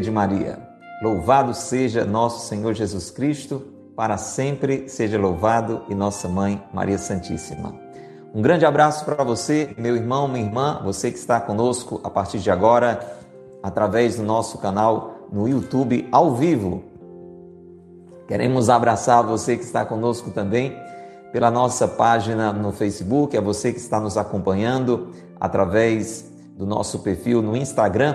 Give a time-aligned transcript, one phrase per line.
[0.00, 0.58] de Maria.
[1.02, 7.74] Louvado seja nosso Senhor Jesus Cristo, para sempre seja louvado e nossa mãe Maria Santíssima.
[8.34, 12.38] Um grande abraço para você, meu irmão, minha irmã, você que está conosco a partir
[12.38, 13.00] de agora,
[13.62, 16.82] através do nosso canal no YouTube ao vivo.
[18.26, 20.74] Queremos abraçar você que está conosco também
[21.32, 27.42] pela nossa página no Facebook, é você que está nos acompanhando através do nosso perfil
[27.42, 28.14] no Instagram,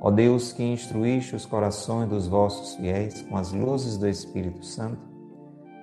[0.00, 4.98] Ó Deus, que instruíste os corações dos vossos fiéis com as luzes do Espírito Santo,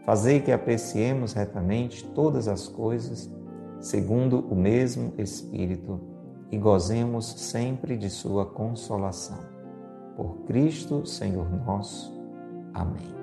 [0.05, 3.29] fazei que apreciemos retamente todas as coisas
[3.79, 6.01] segundo o mesmo Espírito
[6.51, 9.37] e gozemos sempre de Sua consolação.
[10.15, 12.11] Por Cristo, Senhor nosso.
[12.73, 13.15] Amém.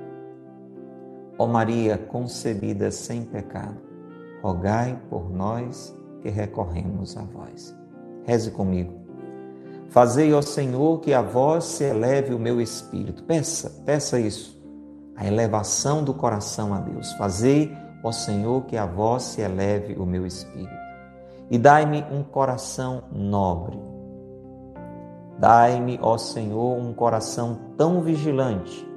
[1.36, 3.80] Ó Maria concebida sem pecado,
[4.40, 7.76] rogai por nós que recorremos a vós.
[8.24, 9.03] Reze comigo.
[9.90, 13.22] Fazei, ó Senhor, que a vós se eleve o meu espírito.
[13.24, 14.60] Peça, peça isso.
[15.16, 17.12] A elevação do coração a Deus.
[17.12, 20.84] Fazei, ó Senhor, que a vós se eleve o meu espírito.
[21.50, 23.78] E dai-me um coração nobre.
[25.38, 28.88] Dai-me, ó Senhor, um coração tão vigilante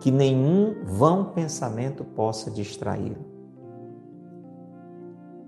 [0.00, 3.29] que nenhum vão pensamento possa distraí-lo.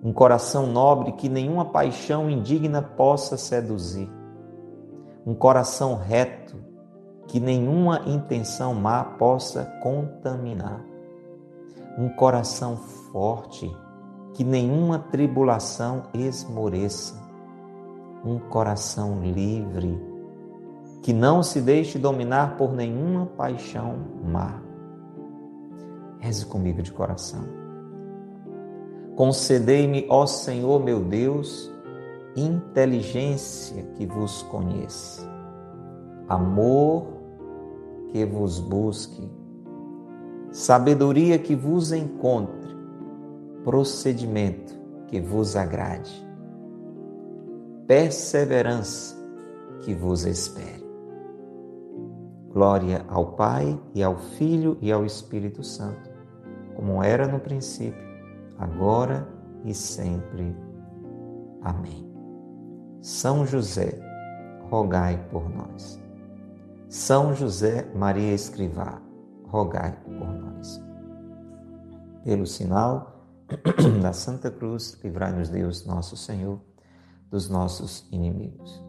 [0.02, 4.10] Um coração nobre que nenhuma paixão indigna possa seduzir.
[5.24, 6.56] Um coração reto
[7.28, 10.84] que nenhuma intenção má possa contaminar.
[11.96, 12.76] Um coração
[13.12, 13.70] forte
[14.34, 17.14] que nenhuma tribulação esmoreça.
[18.24, 20.00] Um coração livre
[21.02, 24.60] que não se deixe dominar por nenhuma paixão má.
[26.18, 27.61] Reze comigo de coração.
[29.16, 31.70] Concedei-me, ó Senhor meu Deus,
[32.34, 35.28] inteligência que vos conheça,
[36.28, 37.08] amor
[38.08, 39.28] que vos busque,
[40.50, 42.74] sabedoria que vos encontre,
[43.64, 44.74] procedimento
[45.08, 46.26] que vos agrade,
[47.86, 49.14] perseverança
[49.82, 50.82] que vos espere.
[52.50, 56.10] Glória ao Pai e ao Filho e ao Espírito Santo,
[56.74, 58.11] como era no princípio,
[58.62, 59.26] agora
[59.64, 60.56] e sempre.
[61.62, 62.10] Amém.
[63.00, 63.98] São José,
[64.70, 66.00] rogai por nós.
[66.88, 69.00] São José Maria Escrivá,
[69.46, 70.82] rogai por nós.
[72.24, 73.26] Pelo sinal
[74.00, 76.60] da Santa Cruz, livrai-nos Deus, nosso Senhor,
[77.30, 78.82] dos nossos inimigos.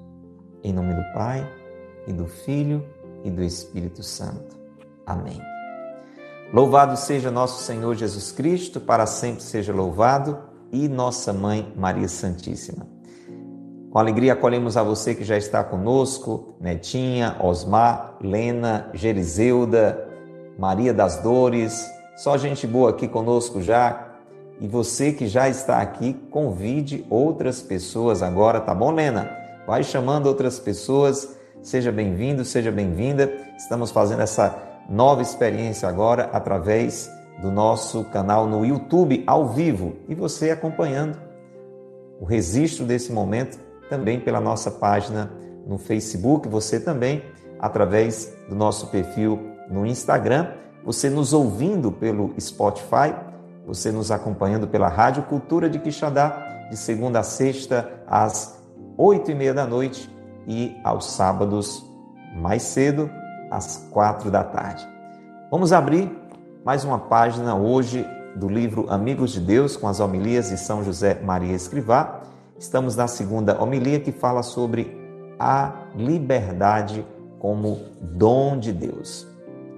[0.63, 1.50] Em nome do Pai
[2.07, 2.85] e do Filho
[3.23, 4.57] e do Espírito Santo.
[5.06, 5.52] Amém.
[6.53, 10.37] Louvado seja nosso Senhor Jesus Cristo, para sempre seja louvado,
[10.71, 12.85] e nossa mãe Maria Santíssima.
[13.89, 20.07] Com alegria acolhemos a você que já está conosco, Netinha, Osmar, Lena, Gerizeuda,
[20.55, 24.09] Maria das Dores, só gente boa aqui conosco já.
[24.61, 29.27] E você que já está aqui, convide outras pessoas agora, tá bom, Lena?
[29.65, 33.31] Vai chamando outras pessoas Seja bem-vindo, seja bem-vinda.
[33.57, 34.49] Estamos fazendo essa
[34.89, 37.09] nova experiência agora através
[37.41, 39.95] do nosso canal no YouTube ao vivo.
[40.07, 41.17] E você acompanhando
[42.19, 45.31] o registro desse momento também pela nossa página
[45.66, 47.23] no Facebook, você também
[47.59, 49.39] através do nosso perfil
[49.69, 50.51] no Instagram,
[50.83, 53.15] você nos ouvindo pelo Spotify,
[53.65, 58.61] você nos acompanhando pela Rádio Cultura de Quixadá, de segunda a sexta às
[58.97, 60.13] oito e meia da noite
[60.45, 61.89] e aos sábados
[62.35, 63.09] mais cedo,
[63.53, 64.88] às quatro da tarde.
[65.51, 66.11] Vamos abrir
[66.65, 68.05] mais uma página hoje
[68.35, 72.21] do livro Amigos de Deus com as homilias de São José Maria Escrivá.
[72.57, 74.97] Estamos na segunda homilia que fala sobre
[75.39, 77.05] a liberdade
[77.38, 79.27] como dom de Deus.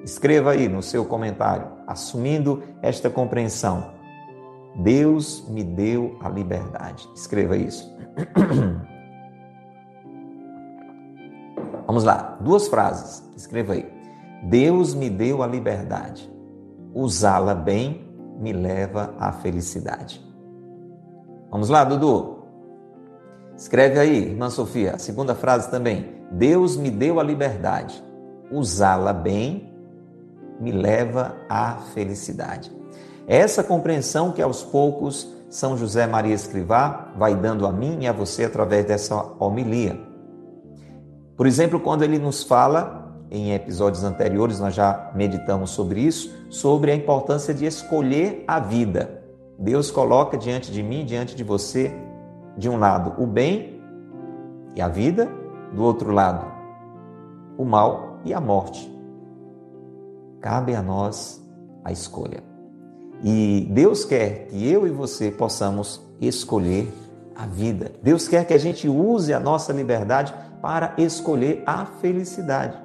[0.06, 3.94] Escreva aí no seu comentário, assumindo esta compreensão.
[4.78, 7.10] Deus me deu a liberdade.
[7.14, 7.94] Escreva isso.
[11.86, 13.24] Vamos lá, duas frases.
[13.36, 13.86] Escreva aí.
[14.44, 16.32] Deus me deu a liberdade.
[16.94, 18.06] Usá-la bem
[18.40, 20.24] me leva à felicidade.
[21.52, 22.36] Vamos lá, Dudu.
[23.58, 26.26] Escreve aí, irmã Sofia, a segunda frase também.
[26.32, 28.04] Deus me deu a liberdade.
[28.52, 29.74] Usá-la bem
[30.60, 32.72] me leva à felicidade.
[33.28, 38.12] Essa compreensão que aos poucos São José Maria Escrivá vai dando a mim e a
[38.12, 40.00] você através dessa homilia.
[41.36, 46.92] Por exemplo, quando ele nos fala, em episódios anteriores nós já meditamos sobre isso, sobre
[46.92, 49.22] a importância de escolher a vida.
[49.58, 51.94] Deus coloca diante de mim, diante de você,
[52.58, 53.82] de um lado o bem
[54.76, 55.30] e a vida,
[55.74, 56.56] do outro lado
[57.58, 58.92] o mal e a morte.
[60.42, 61.42] Cabe a nós
[61.84, 62.44] a escolha.
[63.24, 66.92] E Deus quer que eu e você possamos escolher
[67.36, 67.92] a vida.
[68.04, 72.78] Deus quer que a gente use a nossa liberdade para escolher a felicidade.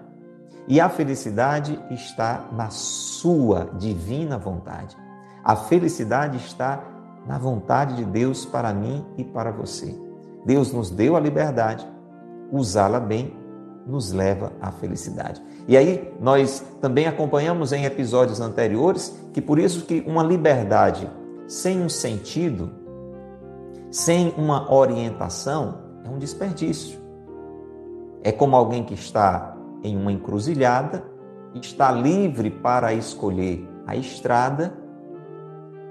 [0.69, 4.97] E a felicidade está na sua divina vontade.
[5.43, 6.85] A felicidade está
[7.27, 9.99] na vontade de Deus para mim e para você.
[10.45, 11.87] Deus nos deu a liberdade,
[12.53, 13.37] usá-la bem
[13.87, 15.43] nos leva à felicidade.
[15.67, 21.11] E aí nós também acompanhamos em episódios anteriores que por isso que uma liberdade
[21.47, 22.71] sem um sentido,
[23.91, 26.99] sem uma orientação, é um desperdício.
[28.23, 31.03] É como alguém que está em uma encruzilhada,
[31.55, 34.75] está livre para escolher a estrada,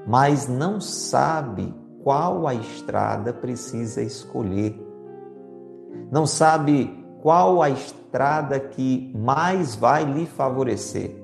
[0.07, 1.73] mas não sabe
[2.03, 4.79] qual a estrada precisa escolher.
[6.11, 11.15] Não sabe qual a estrada que mais vai lhe favorecer.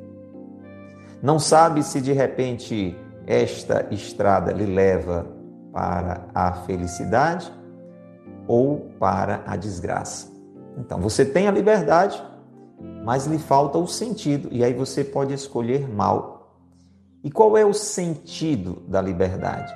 [1.21, 5.25] Não sabe se de repente esta estrada lhe leva
[5.71, 7.51] para a felicidade
[8.47, 10.34] ou para a desgraça.
[10.77, 12.21] Então, você tem a liberdade,
[13.03, 16.59] mas lhe falta o sentido, e aí você pode escolher mal.
[17.23, 19.73] E qual é o sentido da liberdade?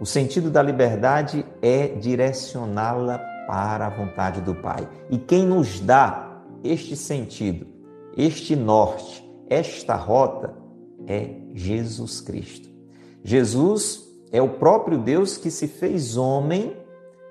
[0.00, 4.88] O sentido da liberdade é direcioná-la para a vontade do Pai.
[5.10, 7.66] E quem nos dá este sentido,
[8.16, 10.54] este norte, esta rota
[11.06, 12.68] é Jesus Cristo.
[13.24, 16.76] Jesus é o próprio Deus que se fez homem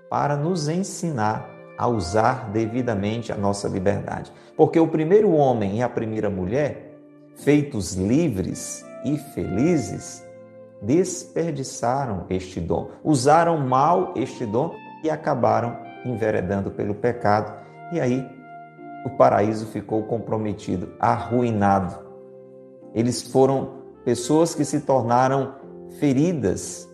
[0.10, 4.32] para nos ensinar a usar devidamente a nossa liberdade.
[4.56, 6.98] Porque o primeiro homem e a primeira mulher,
[7.36, 10.26] feitos livres e felizes,
[10.82, 17.54] desperdiçaram este dom, usaram mal este dom e acabaram enveredando pelo pecado.
[17.92, 18.28] E aí
[19.06, 22.06] o paraíso ficou comprometido, arruinado.
[22.94, 25.56] Eles foram pessoas que se tornaram
[26.00, 26.87] feridas,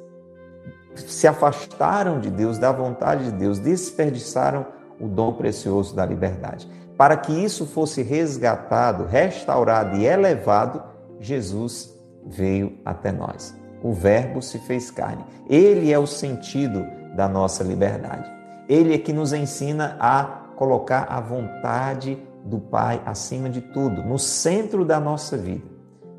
[0.96, 4.66] se afastaram de Deus, da vontade de Deus, desperdiçaram
[5.00, 6.70] o dom precioso da liberdade.
[6.98, 10.84] Para que isso fosse resgatado, restaurado e elevado,
[11.20, 11.94] Jesus
[12.26, 15.24] veio até nós o Verbo se fez carne.
[15.50, 18.32] Ele é o sentido da nossa liberdade.
[18.70, 20.24] Ele é que nos ensina a
[20.56, 25.64] colocar a vontade do Pai acima de tudo, no centro da nossa vida.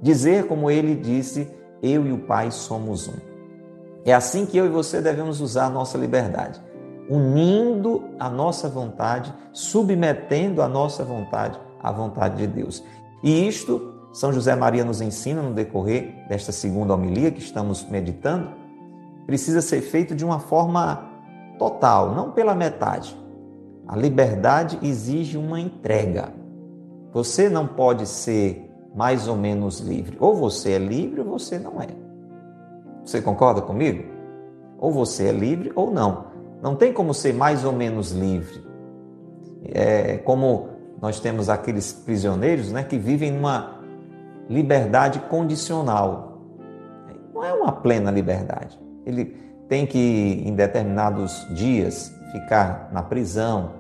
[0.03, 1.51] Dizer como ele disse:
[1.83, 3.34] Eu e o Pai somos um.
[4.05, 6.61] É assim que eu e você devemos usar a nossa liberdade,
[7.09, 12.85] unindo a nossa vontade, submetendo a nossa vontade à vontade de Deus.
[13.23, 18.51] E isto são José Maria nos ensina no decorrer desta segunda homilia que estamos meditando,
[19.27, 21.11] precisa ser feito de uma forma
[21.59, 23.17] total, não pela metade.
[23.89, 26.33] A liberdade exige uma entrega.
[27.13, 30.17] Você não pode ser mais ou menos livre.
[30.21, 32.04] Ou você é livre ou você não é.
[33.05, 34.05] Você concorda comigo?
[34.79, 36.27] Ou você é livre ou não.
[36.63, 38.65] Não tem como ser mais ou menos livre.
[39.65, 40.69] É como
[41.01, 43.81] nós temos aqueles prisioneiros né, que vivem numa
[44.49, 46.39] liberdade condicional.
[47.35, 48.79] Não é uma plena liberdade.
[49.05, 49.37] Ele
[49.69, 53.73] tem que, em determinados dias, ficar na prisão,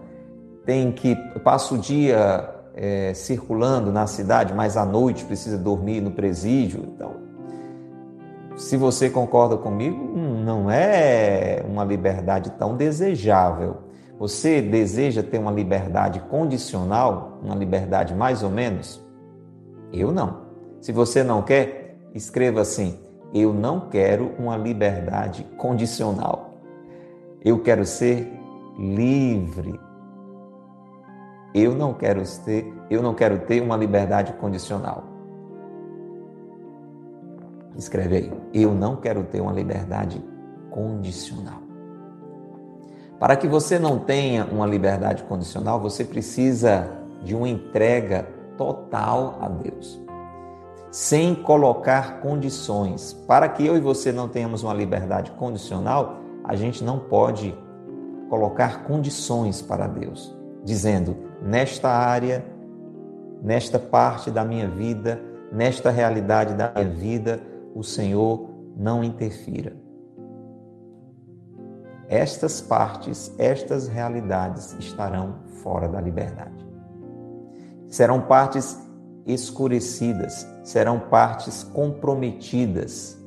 [0.64, 6.10] tem que passa o dia é, circulando na cidade, mas à noite precisa dormir no
[6.10, 6.84] presídio.
[6.94, 7.23] Então,
[8.56, 13.78] se você concorda comigo, não é uma liberdade tão desejável.
[14.18, 19.04] Você deseja ter uma liberdade condicional, uma liberdade mais ou menos?
[19.92, 20.44] Eu não.
[20.80, 22.99] Se você não quer, escreva assim:
[23.32, 26.54] Eu não quero uma liberdade condicional.
[27.44, 28.32] Eu quero ser
[28.78, 29.78] livre.
[31.52, 35.13] Eu não quero ter, eu não quero ter uma liberdade condicional.
[37.76, 38.32] Escreve aí.
[38.52, 40.22] Eu não quero ter uma liberdade
[40.70, 41.62] condicional.
[43.18, 46.90] Para que você não tenha uma liberdade condicional, você precisa
[47.22, 50.04] de uma entrega total a Deus
[50.94, 53.12] sem colocar condições.
[53.26, 57.52] Para que eu e você não tenhamos uma liberdade condicional, a gente não pode
[58.30, 62.46] colocar condições para Deus, dizendo: nesta área,
[63.42, 67.40] nesta parte da minha vida, nesta realidade da minha vida,
[67.74, 69.76] o Senhor não interfira.
[72.08, 76.64] Estas partes, estas realidades estarão fora da liberdade.
[77.88, 78.78] Serão partes
[79.26, 83.18] escurecidas, serão partes comprometidas,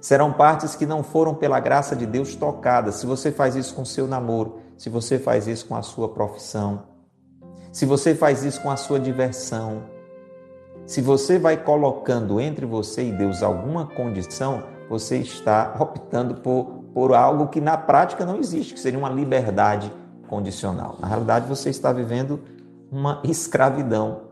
[0.00, 2.96] serão partes que não foram pela graça de Deus tocadas.
[2.96, 6.84] Se você faz isso com seu namoro, se você faz isso com a sua profissão,
[7.72, 9.82] se você faz isso com a sua diversão,
[10.88, 16.64] se você vai colocando entre você e Deus alguma condição, você está optando por,
[16.94, 19.92] por algo que na prática não existe, que seria uma liberdade
[20.28, 20.96] condicional.
[20.98, 22.40] Na realidade, você está vivendo
[22.90, 24.22] uma escravidão.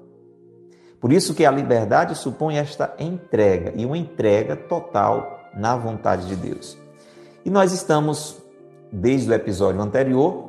[0.98, 6.36] Por isso que a liberdade supõe esta entrega, e uma entrega total na vontade de
[6.36, 6.78] Deus.
[7.44, 8.38] E nós estamos,
[8.90, 10.48] desde o episódio anterior,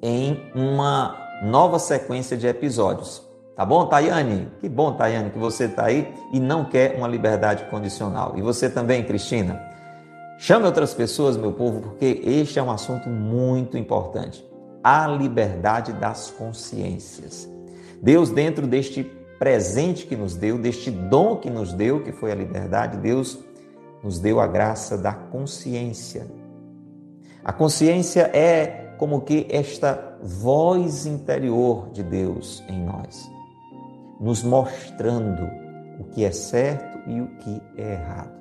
[0.00, 3.25] em uma nova sequência de episódios.
[3.56, 4.48] Tá bom, Tayane?
[4.60, 8.34] Que bom, Tayane, que você está aí e não quer uma liberdade condicional.
[8.36, 9.58] E você também, Cristina.
[10.38, 14.46] Chame outras pessoas, meu povo, porque este é um assunto muito importante.
[14.84, 17.48] A liberdade das consciências.
[18.02, 19.04] Deus, dentro deste
[19.38, 23.38] presente que nos deu, deste dom que nos deu, que foi a liberdade, Deus
[24.04, 26.26] nos deu a graça da consciência.
[27.42, 33.34] A consciência é como que esta voz interior de Deus em nós
[34.20, 35.48] nos mostrando
[35.98, 38.36] o que é certo e o que é errado.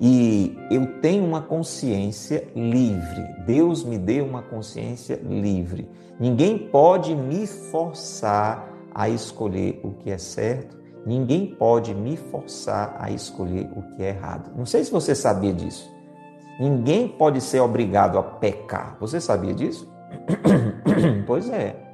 [0.00, 3.22] E eu tenho uma consciência livre.
[3.46, 5.88] Deus me deu uma consciência livre.
[6.18, 10.76] Ninguém pode me forçar a escolher o que é certo.
[11.06, 14.52] Ninguém pode me forçar a escolher o que é errado.
[14.56, 15.90] Não sei se você sabia disso.
[16.60, 18.96] Ninguém pode ser obrigado a pecar.
[19.00, 19.90] Você sabia disso?
[21.26, 21.91] pois é.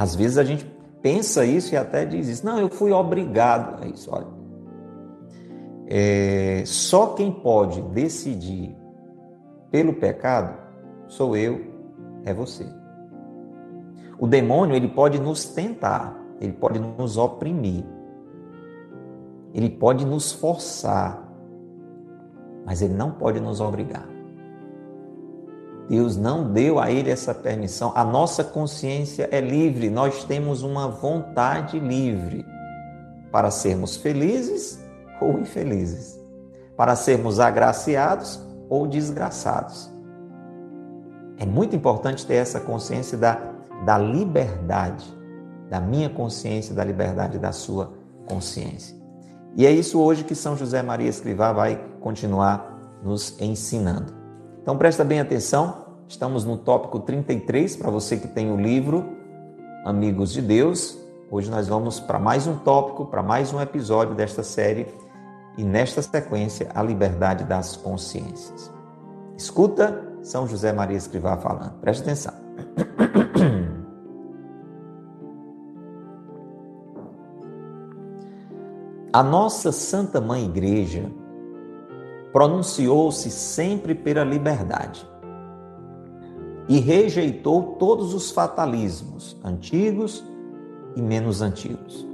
[0.00, 0.64] Às vezes a gente
[1.02, 2.46] pensa isso e até diz isso.
[2.46, 4.08] Não, eu fui obrigado a isso.
[4.10, 4.28] Olha,
[5.86, 8.74] é, só quem pode decidir
[9.70, 10.58] pelo pecado
[11.06, 11.60] sou eu,
[12.24, 12.64] é você.
[14.18, 17.84] O demônio ele pode nos tentar, ele pode nos oprimir,
[19.52, 21.30] ele pode nos forçar,
[22.64, 24.08] mas ele não pode nos obrigar.
[25.88, 27.92] Deus não deu a ele essa permissão.
[27.94, 32.46] A nossa consciência é livre, nós temos uma vontade livre
[33.32, 34.78] para sermos felizes
[35.20, 36.18] ou infelizes,
[36.76, 39.90] para sermos agraciados ou desgraçados.
[41.36, 43.40] É muito importante ter essa consciência da,
[43.84, 45.06] da liberdade,
[45.68, 47.92] da minha consciência, da liberdade da sua
[48.26, 48.96] consciência.
[49.56, 54.19] E é isso hoje que São José Maria Escrivá vai continuar nos ensinando.
[54.62, 59.16] Então presta bem atenção, estamos no tópico 33, para você que tem o livro
[59.86, 60.98] Amigos de Deus.
[61.30, 64.86] Hoje nós vamos para mais um tópico, para mais um episódio desta série
[65.56, 68.70] e nesta sequência a liberdade das consciências.
[69.34, 72.34] Escuta São José Maria Escrivá falando, preste atenção.
[79.12, 81.10] A nossa Santa Mãe Igreja
[82.32, 85.08] pronunciou-se sempre pela liberdade
[86.68, 90.24] e rejeitou todos os fatalismos, antigos
[90.94, 92.06] e menos antigos.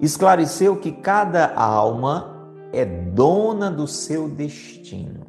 [0.00, 2.34] Esclareceu que cada alma
[2.72, 5.26] é dona do seu destino,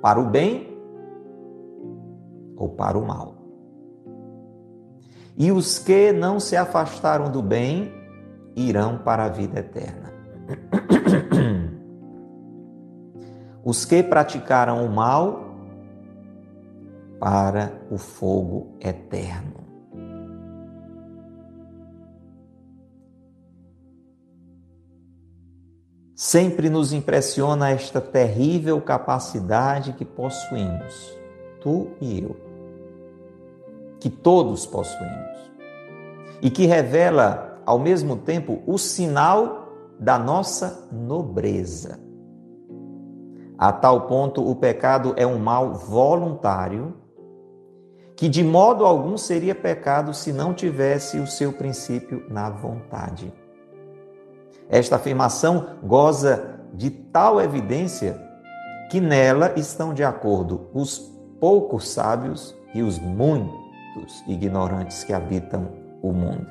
[0.00, 0.78] para o bem
[2.56, 3.34] ou para o mal.
[5.36, 7.92] E os que não se afastaram do bem
[8.54, 10.12] irão para a vida eterna.
[13.64, 15.52] os que praticaram o mal
[17.20, 19.62] para o fogo eterno.
[26.16, 31.16] Sempre nos impressiona esta terrível capacidade que possuímos,
[31.60, 32.36] tu e eu,
[33.98, 35.52] que todos possuímos,
[36.40, 42.11] e que revela ao mesmo tempo o sinal da nossa nobreza.
[43.62, 46.96] A tal ponto, o pecado é um mal voluntário
[48.16, 53.32] que de modo algum seria pecado se não tivesse o seu princípio na vontade.
[54.68, 58.20] Esta afirmação goza de tal evidência
[58.90, 60.98] que nela estão de acordo os
[61.38, 65.68] poucos sábios e os muitos ignorantes que habitam
[66.02, 66.48] o mundo.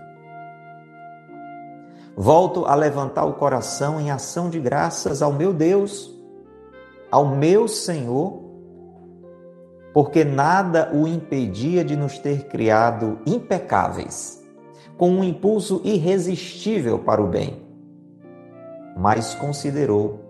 [2.16, 6.21] Volto a levantar o coração em ação de graças ao meu Deus
[7.12, 8.42] ao meu Senhor,
[9.94, 14.42] porque nada o impedia de nos ter criado impecáveis,
[14.98, 17.62] com um impulso irresistível para o bem,
[18.96, 20.22] mas considerou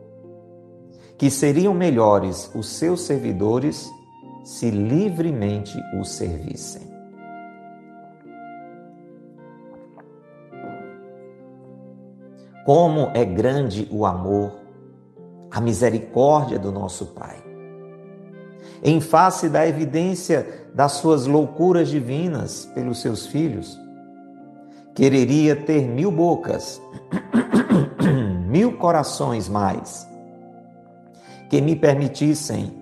[1.18, 3.88] que seriam melhores os seus servidores
[4.44, 6.90] se livremente o servissem.
[12.66, 14.61] Como é grande o amor,
[15.52, 17.44] a misericórdia do nosso Pai.
[18.84, 23.80] Em face da evidência das suas loucuras divinas pelos seus filhos,
[24.96, 26.82] quereria ter mil bocas,
[28.48, 30.08] mil corações mais
[31.50, 32.74] que me permitissem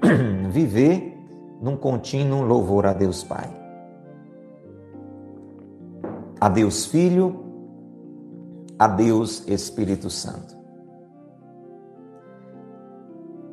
[0.50, 1.18] viver
[1.60, 3.50] num contínuo louvor a Deus Pai.
[6.40, 7.44] A Deus Filho,
[8.78, 10.53] a Deus Espírito Santo.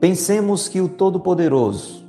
[0.01, 2.05] Pensemos que o Todo-Poderoso,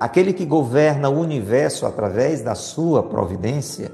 [0.00, 3.92] aquele que governa o universo através da sua providência,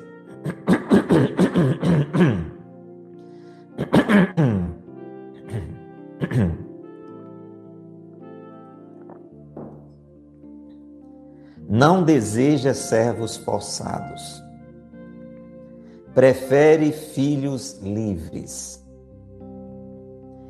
[11.69, 14.43] não deseja servos forçados.
[16.15, 18.83] Prefere filhos livres.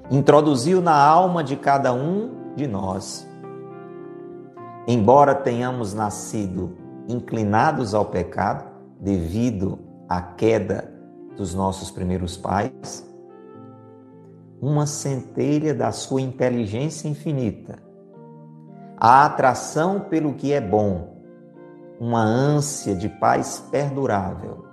[0.08, 3.28] Introduziu na alma de cada um de nós.
[4.86, 6.76] Embora tenhamos nascido
[7.08, 8.64] inclinados ao pecado
[9.00, 9.78] devido
[10.08, 10.92] à queda
[11.36, 13.08] dos nossos primeiros pais,
[14.60, 17.90] uma centelha da sua inteligência infinita
[19.00, 21.16] a atração pelo que é bom,
[21.98, 24.66] uma ânsia de paz perdurável.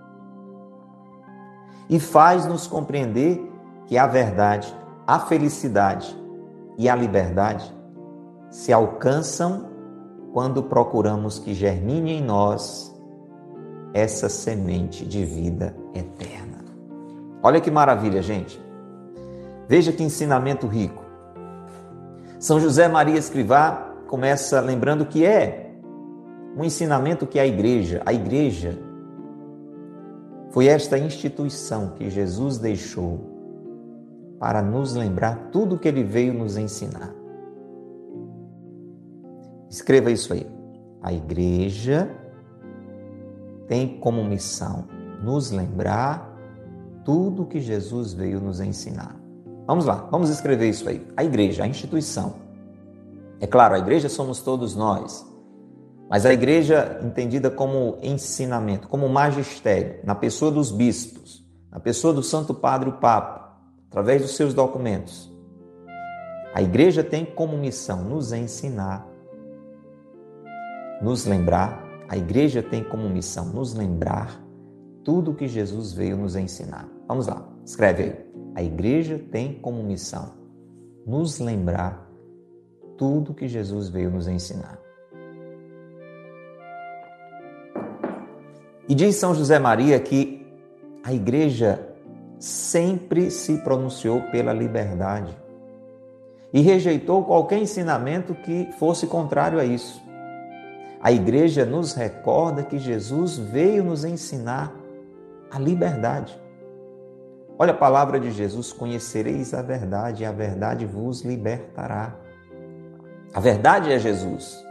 [1.90, 3.42] E faz-nos compreender
[3.86, 4.76] que a verdade,
[5.08, 6.17] a felicidade
[6.78, 7.74] e a liberdade
[8.50, 9.68] se alcançam
[10.32, 12.94] quando procuramos que germine em nós
[13.94, 16.64] essa semente de vida eterna.
[17.42, 18.62] Olha que maravilha, gente.
[19.68, 21.04] Veja que ensinamento rico.
[22.40, 25.72] São José Maria Escrivá começa lembrando que é
[26.56, 28.78] um ensinamento que a igreja, a igreja,
[30.52, 33.37] foi esta instituição que Jesus deixou
[34.40, 37.14] para nos lembrar tudo o que ele veio nos ensinar.
[39.70, 40.48] Escreva isso aí.
[41.02, 42.10] A igreja
[43.68, 44.86] tem como missão
[45.24, 46.36] nos lembrar
[47.04, 49.16] tudo o que Jesus veio nos ensinar.
[49.66, 51.06] Vamos lá, vamos escrever isso aí.
[51.16, 52.48] A igreja, a instituição
[53.40, 55.26] é claro, a igreja somos todos nós,
[56.10, 62.24] mas a igreja entendida como ensinamento, como magistério, na pessoa dos bispos, na pessoa do
[62.24, 63.47] Santo Padre o Papa,
[63.90, 65.34] através dos seus documentos.
[66.54, 69.08] A igreja tem como missão nos ensinar,
[71.02, 74.42] nos lembrar, a igreja tem como missão nos lembrar
[75.04, 76.90] tudo o que Jesus veio nos ensinar.
[77.08, 78.28] Vamos lá, escreve aí.
[78.56, 80.34] A igreja tem como missão
[81.06, 82.10] nos lembrar
[82.98, 84.80] tudo que Jesus veio nos ensinar.
[88.90, 90.46] E diz São José Maria que
[91.04, 91.87] a igreja
[92.40, 95.36] sempre se pronunciou pela liberdade
[96.54, 100.02] e rejeitou qualquer ensinamento que fosse contrário a isso.
[101.02, 104.74] A igreja nos recorda que Jesus veio nos ensinar
[105.52, 106.40] a liberdade.
[107.60, 112.16] Olha a palavra de Jesus: conhecereis a verdade e a verdade vos libertará.
[113.34, 114.64] A verdade é Jesus.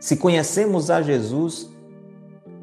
[0.00, 1.70] Se conhecemos a Jesus,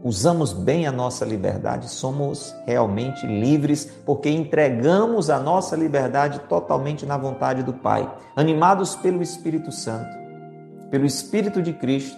[0.07, 7.17] usamos bem a nossa liberdade, somos realmente livres porque entregamos a nossa liberdade totalmente na
[7.17, 10.15] vontade do Pai, animados pelo Espírito Santo,
[10.89, 12.17] pelo Espírito de Cristo.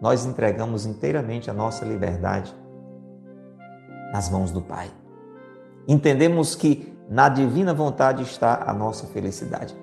[0.00, 2.54] Nós entregamos inteiramente a nossa liberdade
[4.10, 4.90] nas mãos do Pai.
[5.86, 9.76] Entendemos que na divina vontade está a nossa felicidade.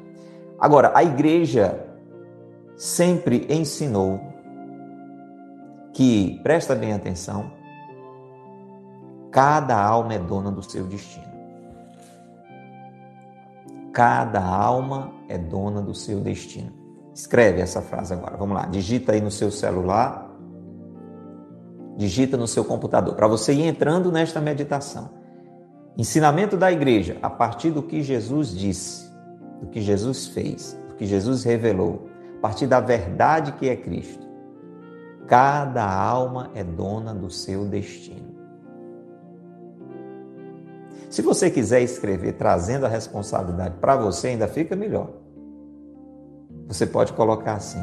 [0.59, 1.79] Agora, a igreja
[2.75, 4.32] sempre ensinou
[5.93, 7.51] que, presta bem atenção,
[9.31, 11.31] cada alma é dona do seu destino.
[13.93, 16.71] Cada alma é dona do seu destino.
[17.13, 18.35] Escreve essa frase agora.
[18.35, 18.65] Vamos lá.
[18.65, 20.31] Digita aí no seu celular.
[21.95, 23.13] Digita no seu computador.
[23.15, 25.11] Para você ir entrando nesta meditação.
[25.95, 29.07] Ensinamento da igreja a partir do que Jesus disse,
[29.61, 32.11] do que Jesus fez, do que Jesus revelou
[32.43, 34.27] partir da verdade que é Cristo.
[35.27, 38.33] Cada alma é dona do seu destino.
[41.09, 45.11] Se você quiser escrever trazendo a responsabilidade para você, ainda fica melhor.
[46.67, 47.79] Você pode colocar assim: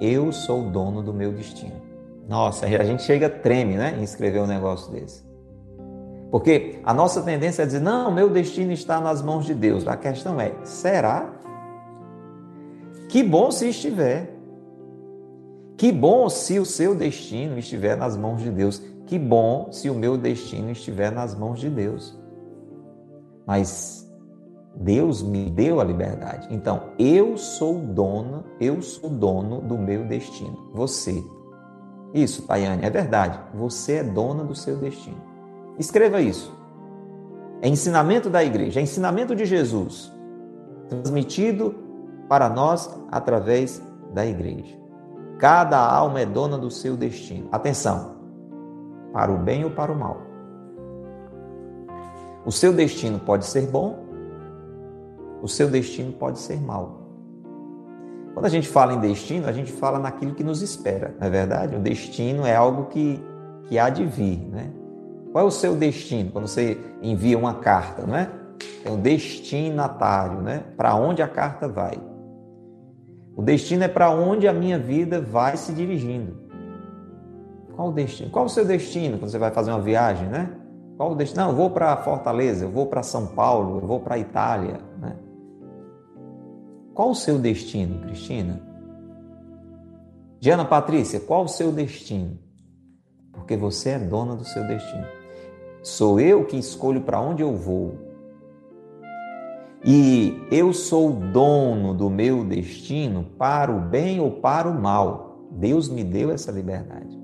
[0.00, 1.80] Eu sou dono do meu destino.
[2.28, 3.96] Nossa, a gente chega, treme, né?
[3.98, 5.24] Em escrever um negócio desse.
[6.30, 9.86] Porque a nossa tendência é dizer: Não, meu destino está nas mãos de Deus.
[9.86, 11.32] A questão é: será?
[13.08, 14.37] Que bom se estiver.
[15.78, 18.82] Que bom se o seu destino estiver nas mãos de Deus.
[19.06, 22.18] Que bom se o meu destino estiver nas mãos de Deus.
[23.46, 24.12] Mas
[24.74, 26.48] Deus me deu a liberdade.
[26.50, 30.68] Então, eu sou dono, eu sou dono do meu destino.
[30.74, 31.24] Você.
[32.12, 33.38] Isso, Tayane, é verdade.
[33.54, 35.22] Você é dona do seu destino.
[35.78, 36.52] Escreva isso.
[37.62, 40.12] É ensinamento da igreja, é ensinamento de Jesus,
[40.88, 41.74] transmitido
[42.28, 43.80] para nós através
[44.12, 44.77] da igreja.
[45.38, 47.48] Cada alma é dona do seu destino.
[47.52, 48.16] Atenção,
[49.12, 50.20] para o bem ou para o mal.
[52.44, 54.08] O seu destino pode ser bom
[55.42, 57.02] o seu destino pode ser mau.
[58.34, 61.30] Quando a gente fala em destino, a gente fala naquilo que nos espera, não é
[61.30, 61.76] verdade?
[61.76, 63.22] O destino é algo que,
[63.64, 64.70] que há de vir, né?
[65.32, 68.30] Qual é o seu destino quando você envia uma carta, não é?
[68.84, 70.64] É um destinatário, né?
[70.76, 71.98] Para onde a carta vai.
[73.38, 76.36] O destino é para onde a minha vida vai se dirigindo.
[77.72, 78.30] Qual o destino?
[78.30, 80.50] Qual o seu destino quando você vai fazer uma viagem, né?
[80.96, 81.44] Qual o destino?
[81.44, 85.14] Não, eu vou para Fortaleza, eu vou para São Paulo, eu vou para Itália, né?
[86.92, 88.60] Qual o seu destino, Cristina?
[90.40, 92.36] Diana Patrícia, qual o seu destino?
[93.30, 95.06] Porque você é dona do seu destino.
[95.80, 98.07] Sou eu que escolho para onde eu vou.
[99.84, 105.46] E eu sou dono do meu destino para o bem ou para o mal.
[105.52, 107.18] Deus me deu essa liberdade.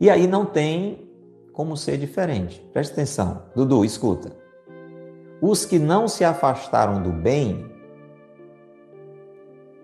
[0.00, 1.08] E aí não tem
[1.52, 2.60] como ser diferente.
[2.72, 3.42] Preste atenção.
[3.54, 4.30] Dudu, escuta.
[5.40, 7.70] Os que não se afastaram do bem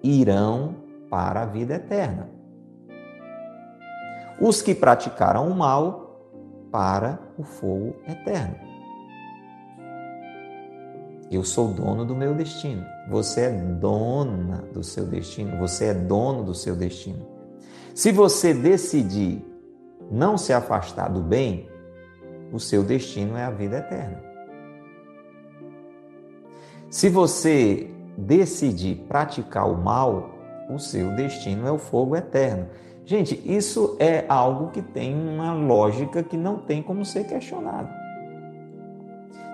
[0.03, 0.75] irão
[1.09, 2.29] para a vida eterna.
[4.41, 6.03] Os que praticaram o mal,
[6.71, 8.72] para o fogo eterno.
[11.33, 12.85] Eu sou dono do meu destino.
[13.09, 15.57] Você é dona do seu destino.
[15.57, 17.27] Você é dono do seu destino.
[17.95, 19.43] Se você decidir
[20.11, 21.71] não se afastar do bem,
[22.53, 24.23] o seu destino é a vida eterna.
[26.91, 30.35] Se você decidir praticar o mal,
[30.69, 32.69] o seu destino é o fogo eterno.
[33.07, 38.02] Gente, isso é algo que tem uma lógica que não tem como ser questionado.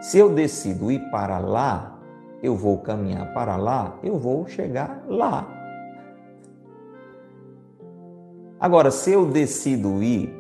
[0.01, 1.99] Se eu decido ir para lá,
[2.43, 5.47] eu vou caminhar para lá, eu vou chegar lá.
[8.61, 10.37] Agora, se eu decido ir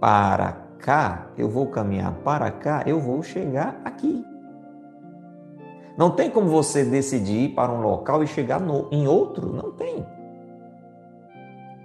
[0.00, 4.24] para cá, eu vou caminhar para cá, eu vou chegar aqui.
[5.96, 9.72] Não tem como você decidir ir para um local e chegar no, em outro, não
[9.72, 10.04] tem.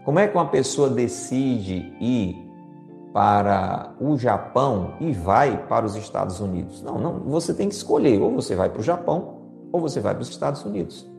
[0.06, 2.47] Como é que uma pessoa decide ir
[3.18, 6.84] para o Japão e vai para os Estados Unidos?
[6.84, 9.40] Não, não, você tem que escolher, ou você vai para o Japão
[9.72, 11.12] ou você vai para os Estados Unidos.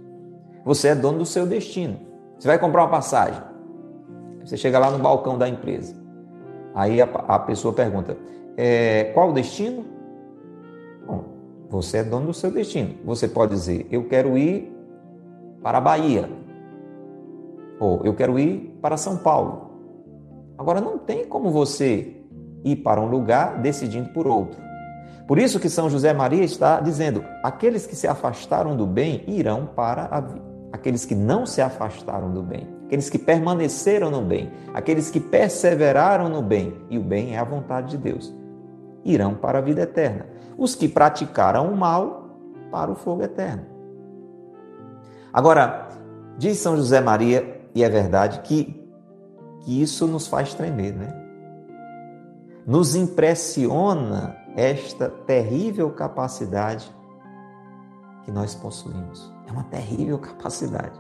[0.65, 1.99] Você é dono do seu destino.
[2.39, 3.43] Você vai comprar uma passagem.
[4.45, 5.97] Você chega lá no balcão da empresa.
[6.73, 8.17] Aí a, a pessoa pergunta:
[8.57, 9.85] é, qual o destino?
[11.69, 12.95] Você é dono do seu destino.
[13.05, 14.73] Você pode dizer: Eu quero ir
[15.65, 16.31] para a Bahia.
[17.81, 19.68] Ou eu quero ir para São Paulo.
[20.59, 22.17] Agora, não tem como você
[22.65, 24.61] ir para um lugar decidindo por outro.
[25.27, 29.67] Por isso que São José Maria está dizendo: aqueles que se afastaram do bem irão
[29.67, 30.49] para a vida.
[30.73, 36.29] Aqueles que não se afastaram do bem, aqueles que permaneceram no bem, aqueles que perseveraram
[36.29, 38.35] no bem, e o bem é a vontade de Deus,
[39.03, 40.27] irão para a vida eterna
[40.59, 42.29] os que praticaram o mal
[42.71, 43.65] para o fogo eterno.
[45.33, 45.89] Agora,
[46.37, 48.88] diz São José Maria, e é verdade, que,
[49.69, 51.15] que isso nos faz tremer, né?
[52.67, 56.91] Nos impressiona esta terrível capacidade
[58.25, 59.31] que nós possuímos.
[59.47, 60.99] É uma terrível capacidade.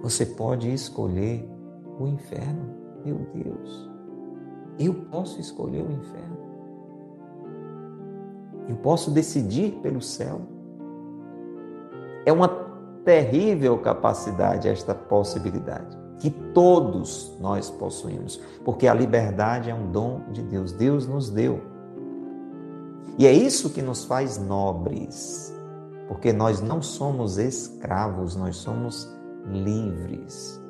[0.00, 1.46] Você pode escolher
[1.98, 2.76] o inferno.
[3.04, 3.90] Meu Deus,
[4.78, 6.38] eu posso escolher o inferno.
[8.70, 10.40] Eu posso decidir pelo céu.
[12.24, 12.48] É uma
[13.04, 20.42] terrível capacidade esta possibilidade que todos nós possuímos, porque a liberdade é um dom de
[20.42, 20.70] Deus.
[20.70, 21.62] Deus nos deu.
[23.18, 25.52] E é isso que nos faz nobres,
[26.06, 29.10] porque nós não somos escravos, nós somos
[29.46, 30.60] livres.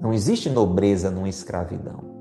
[0.00, 2.14] Não existe nobreza numa escravidão.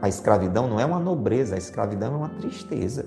[0.00, 3.06] A escravidão não é uma nobreza, a escravidão é uma tristeza.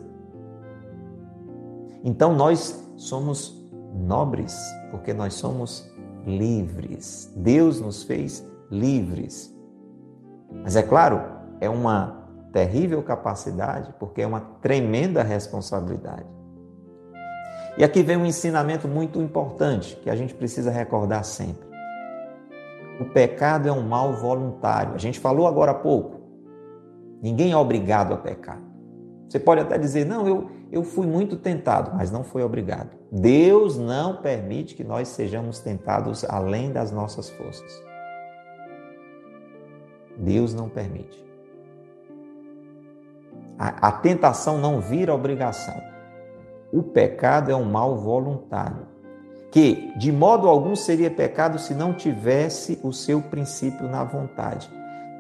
[2.03, 4.55] Então nós somos nobres,
[4.91, 5.91] porque nós somos
[6.27, 7.33] livres.
[7.35, 9.55] Deus nos fez livres.
[10.61, 11.21] Mas é claro,
[11.61, 16.25] é uma terrível capacidade, porque é uma tremenda responsabilidade.
[17.77, 21.67] E aqui vem um ensinamento muito importante que a gente precisa recordar sempre.
[22.99, 24.95] O pecado é um mal voluntário.
[24.95, 26.19] A gente falou agora há pouco.
[27.21, 28.59] Ninguém é obrigado a pecar.
[29.29, 32.89] Você pode até dizer, não, eu, eu fui muito tentado, mas não foi obrigado.
[33.11, 37.83] Deus não permite que nós sejamos tentados além das nossas forças.
[40.17, 41.25] Deus não permite.
[43.57, 45.81] A, a tentação não vira obrigação.
[46.71, 48.87] O pecado é um mal voluntário,
[49.51, 54.69] que de modo algum seria pecado se não tivesse o seu princípio na vontade.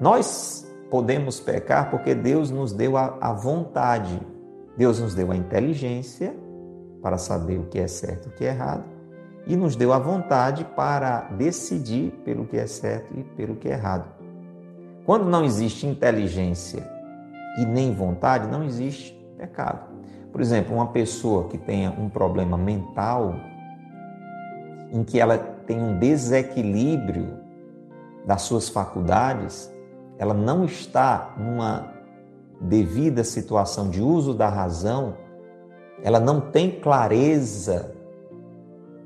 [0.01, 4.19] Nós podemos pecar porque Deus nos deu a, a vontade,
[4.77, 6.35] Deus nos deu a inteligência
[7.01, 8.83] para saber o que é certo e o que é errado,
[9.45, 13.71] e nos deu a vontade para decidir pelo que é certo e pelo que é
[13.71, 14.05] errado.
[15.05, 16.85] Quando não existe inteligência
[17.57, 19.87] e nem vontade, não existe pecado.
[20.31, 23.35] Por exemplo, uma pessoa que tenha um problema mental,
[24.91, 27.39] em que ela tem um desequilíbrio
[28.25, 29.71] das suas faculdades,
[30.19, 31.96] ela não está numa
[32.59, 35.15] devida situação de uso da razão,
[36.03, 37.93] ela não tem clareza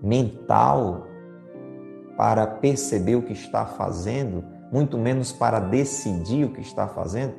[0.01, 1.07] mental
[2.17, 7.33] para perceber o que está fazendo, muito menos para decidir o que está fazendo,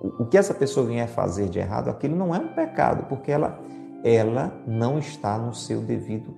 [0.00, 3.58] o que essa pessoa vier fazer de errado, aquilo não é um pecado, porque ela,
[4.02, 6.34] ela não está no seu devido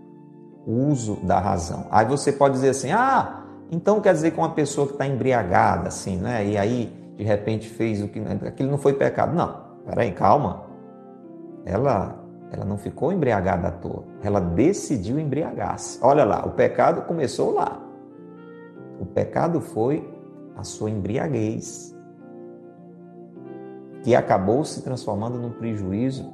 [0.66, 1.86] uso da razão.
[1.90, 5.88] Aí você pode dizer assim: ah, então quer dizer que uma pessoa que está embriagada,
[5.88, 6.44] assim, né?
[6.44, 8.20] E aí de repente fez o que.
[8.46, 9.35] aquilo não foi pecado.
[9.35, 10.64] Não, peraí, calma.
[11.64, 12.18] Ela,
[12.51, 14.05] ela não ficou embriagada à toa.
[14.22, 15.98] Ela decidiu embriagar-se.
[16.03, 17.81] Olha lá, o pecado começou lá.
[19.01, 20.09] O pecado foi
[20.57, 21.96] a sua embriaguez,
[24.03, 26.33] que acabou se transformando num prejuízo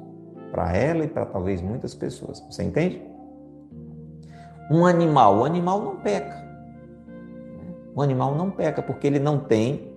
[0.51, 2.41] para ela e para talvez muitas pessoas.
[2.51, 3.03] Você entende?
[4.71, 6.47] Um animal, o animal não peca.
[7.95, 9.93] O animal não peca porque ele não tem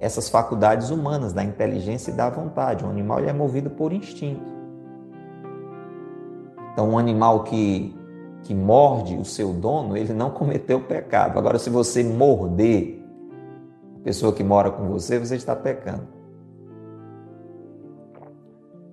[0.00, 2.84] essas faculdades humanas da inteligência e da vontade.
[2.84, 4.54] O animal é movido por instinto.
[6.72, 7.94] Então, um animal que
[8.44, 11.38] que morde o seu dono, ele não cometeu pecado.
[11.38, 13.02] Agora, se você morder
[13.98, 16.06] a pessoa que mora com você, você está pecando.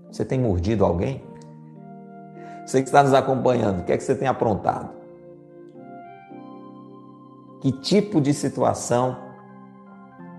[0.10, 1.22] Você tem mordido alguém?
[2.66, 4.90] Você que está nos acompanhando, o que é que você tem aprontado?
[7.60, 9.18] Que tipo de situação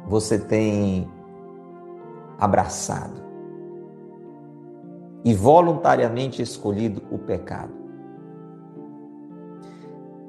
[0.06, 1.08] você tem
[2.38, 3.22] abraçado
[5.24, 7.72] e voluntariamente escolhido o pecado?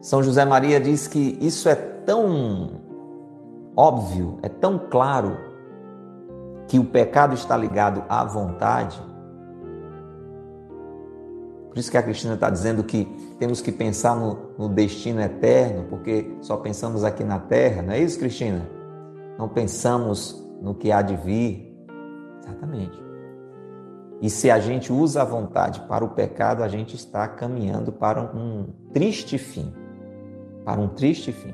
[0.02, 2.82] São José Maria diz que isso é tão
[3.76, 5.38] óbvio, é tão claro
[6.68, 9.02] que o pecado está ligado à vontade.
[11.70, 13.06] Por isso que a Cristina está dizendo que
[13.40, 18.00] temos que pensar no, no, destino eterno, porque só pensamos aqui na terra, não é
[18.00, 18.70] isso, Cristina?
[19.38, 21.76] Não pensamos no que há de vir.
[22.42, 23.02] Exatamente.
[24.22, 28.22] E se a gente usa a vontade para o pecado, a gente está caminhando para
[28.22, 29.74] um triste fim
[30.64, 31.54] para um triste fim.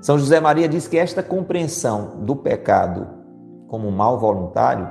[0.00, 3.06] São José Maria diz que esta compreensão do pecado
[3.68, 4.88] como mal voluntário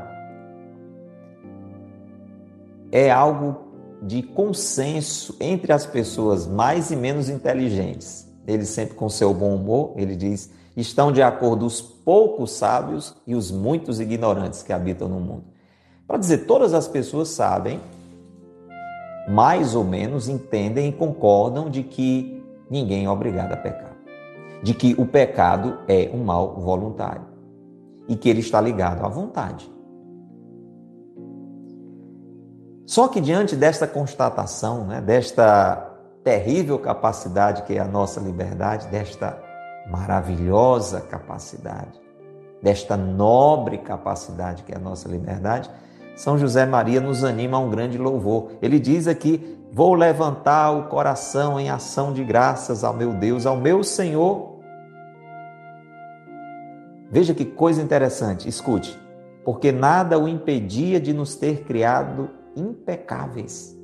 [2.92, 3.58] é algo
[4.02, 8.28] de consenso entre as pessoas mais e menos inteligentes.
[8.46, 13.36] Ele sempre com seu bom humor, ele diz: estão de acordo os poucos sábios e
[13.36, 15.46] os muitos ignorantes que habitam no mundo.
[16.08, 17.80] Para dizer, todas as pessoas sabem,
[19.28, 23.96] mais ou menos entendem e concordam de que ninguém é obrigado a pecar.
[24.62, 27.26] De que o pecado é um mal voluntário
[28.08, 29.72] e que ele está ligado à vontade.
[32.86, 35.90] Só que diante desta constatação, né, desta
[36.24, 39.43] terrível capacidade que é a nossa liberdade, desta
[39.90, 42.02] maravilhosa capacidade,
[42.62, 45.70] desta nobre capacidade que é a nossa liberdade,
[46.16, 48.52] São José Maria nos anima a um grande louvor.
[48.62, 53.58] Ele diz aqui Vou levantar o coração em ação de graças ao meu Deus, ao
[53.58, 54.60] meu Senhor.
[57.10, 58.96] Veja que coisa interessante, escute.
[59.44, 63.76] Porque nada o impedia de nos ter criado impecáveis,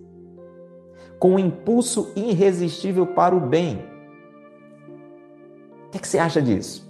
[1.18, 3.84] com um impulso irresistível para o bem.
[5.90, 6.88] O que, é que você acha disso?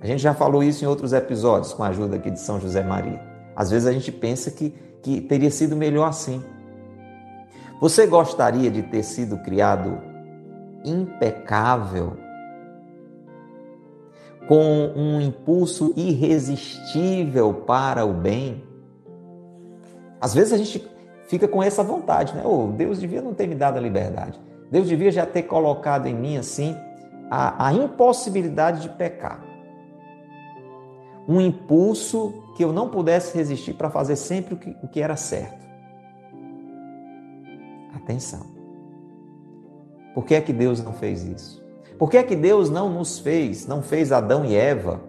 [0.00, 2.82] A gente já falou isso em outros episódios com a ajuda aqui de São José
[2.82, 3.22] Maria.
[3.54, 6.42] Às vezes a gente pensa que, que teria sido melhor assim.
[7.80, 10.00] Você gostaria de ter sido criado
[10.84, 12.16] impecável,
[14.48, 18.64] com um impulso irresistível para o bem?
[20.20, 20.84] Às vezes a gente
[21.28, 22.42] fica com essa vontade, né?
[22.44, 24.40] Oh, Deus devia não ter me dado a liberdade.
[24.72, 26.76] Deus devia já ter colocado em mim assim
[27.34, 29.44] a, a impossibilidade de pecar.
[31.26, 35.16] Um impulso que eu não pudesse resistir para fazer sempre o que, o que era
[35.16, 35.64] certo.
[37.92, 38.46] Atenção.
[40.14, 41.64] Por que é que Deus não fez isso?
[41.98, 45.00] Por que é que Deus não nos fez, não fez Adão e Eva,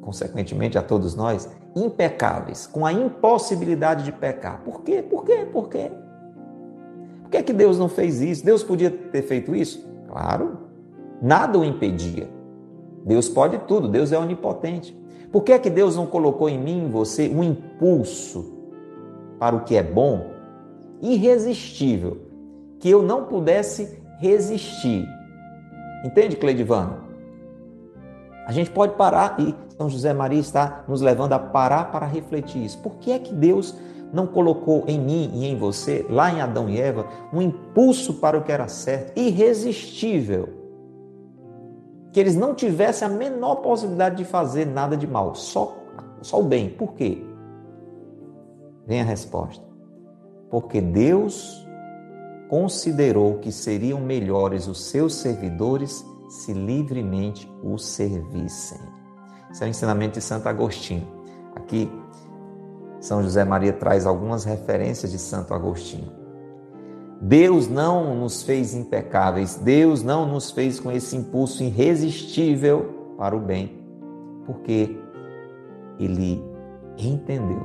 [0.00, 4.62] consequentemente a todos nós, impecáveis, com a impossibilidade de pecar?
[4.64, 5.00] Por quê?
[5.00, 5.46] Por quê?
[5.52, 5.92] Por quê?
[7.22, 8.44] Por que é que Deus não fez isso?
[8.44, 9.86] Deus podia ter feito isso?
[10.08, 10.61] Claro.
[11.22, 12.28] Nada o impedia.
[13.06, 15.00] Deus pode tudo, Deus é onipotente.
[15.30, 18.52] Por que é que Deus não colocou em mim, em você, um impulso
[19.38, 20.32] para o que é bom,
[21.00, 22.18] irresistível,
[22.80, 25.08] que eu não pudesse resistir?
[26.04, 27.04] Entende, Cleidivano?
[28.44, 32.64] A gente pode parar e São José Maria está nos levando a parar para refletir
[32.64, 32.78] isso.
[32.78, 33.76] Por que é que Deus
[34.12, 38.36] não colocou em mim e em você, lá em Adão e Eva, um impulso para
[38.36, 40.61] o que era certo, irresistível?
[42.12, 45.76] Que eles não tivessem a menor possibilidade de fazer nada de mal, só,
[46.20, 46.68] só o bem.
[46.68, 47.24] Por quê?
[48.86, 49.64] Vem a resposta.
[50.50, 51.66] Porque Deus
[52.48, 58.78] considerou que seriam melhores os seus servidores se livremente o servissem.
[59.50, 61.06] Esse é o ensinamento de Santo Agostinho.
[61.54, 61.90] Aqui,
[63.00, 66.21] São José Maria traz algumas referências de Santo Agostinho.
[67.24, 73.38] Deus não nos fez impecáveis, Deus não nos fez com esse impulso irresistível para o
[73.38, 73.80] bem,
[74.44, 74.90] porque
[76.00, 76.42] Ele
[76.98, 77.64] entendeu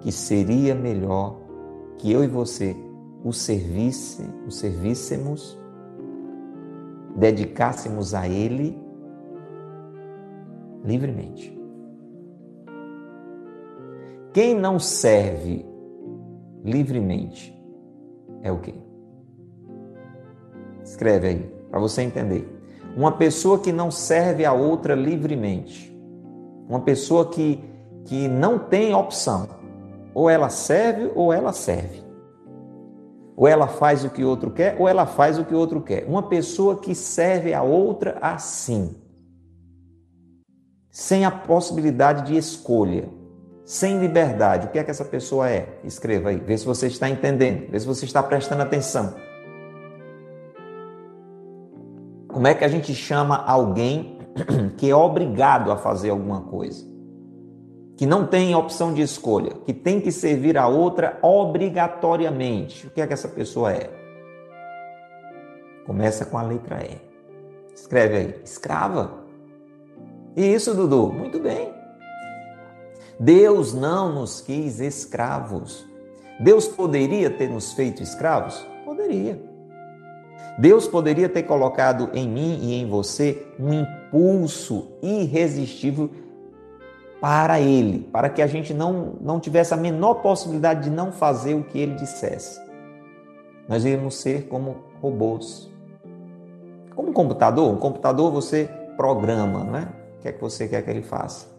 [0.00, 1.38] que seria melhor
[1.96, 2.74] que eu e você
[3.22, 5.56] o servisse, o servíssemos,
[7.14, 8.76] dedicássemos a Ele
[10.84, 11.56] livremente.
[14.32, 15.64] Quem não serve
[16.64, 17.61] livremente
[18.42, 18.74] é o quê?
[20.84, 22.60] Escreve aí, para você entender.
[22.96, 25.96] Uma pessoa que não serve a outra livremente.
[26.68, 27.62] Uma pessoa que,
[28.04, 29.48] que não tem opção.
[30.12, 32.02] Ou ela serve ou ela serve.
[33.34, 35.80] Ou ela faz o que o outro quer ou ela faz o que o outro
[35.80, 36.04] quer.
[36.06, 38.94] Uma pessoa que serve a outra assim.
[40.90, 43.08] Sem a possibilidade de escolha
[43.64, 45.78] sem liberdade, o que é que essa pessoa é?
[45.84, 49.14] Escreva aí, vê se você está entendendo, vê se você está prestando atenção.
[52.28, 54.18] Como é que a gente chama alguém
[54.76, 56.90] que é obrigado a fazer alguma coisa?
[57.96, 62.86] Que não tem opção de escolha, que tem que servir a outra obrigatoriamente.
[62.86, 63.90] O que é que essa pessoa é?
[65.86, 66.98] Começa com a letra E.
[67.74, 69.22] Escreve aí, escrava.
[70.34, 71.81] Isso, Dudu, muito bem.
[73.22, 75.86] Deus não nos quis escravos.
[76.40, 78.66] Deus poderia ter nos feito escravos?
[78.84, 79.40] Poderia.
[80.58, 86.10] Deus poderia ter colocado em mim e em você um impulso irresistível
[87.20, 91.54] para Ele, para que a gente não, não tivesse a menor possibilidade de não fazer
[91.54, 92.60] o que Ele dissesse.
[93.68, 95.70] Nós íamos ser como robôs.
[96.96, 97.72] Como um computador.
[97.72, 99.88] Um computador você programa, não é?
[100.18, 101.51] O que é que você quer que ele faça?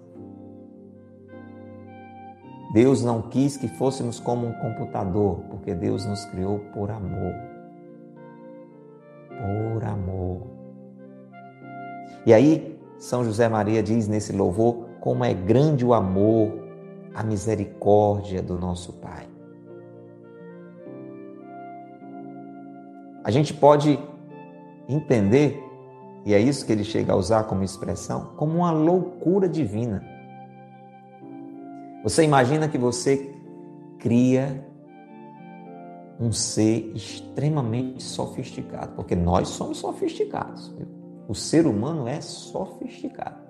[2.74, 7.36] Deus não quis que fôssemos como um computador, porque Deus nos criou por amor.
[9.30, 10.42] Por amor.
[12.26, 16.52] E aí, São José Maria diz nesse louvor como é grande o amor,
[17.14, 19.28] a misericórdia do nosso Pai.
[23.24, 24.00] A gente pode
[24.90, 25.64] entender,
[26.26, 30.13] e é isso que ele chega a usar como expressão, como uma loucura divina.
[32.04, 33.34] Você imagina que você
[33.98, 34.68] cria
[36.20, 40.68] um ser extremamente sofisticado, porque nós somos sofisticados.
[40.78, 40.88] Viu?
[41.28, 43.42] O ser humano é sofisticado.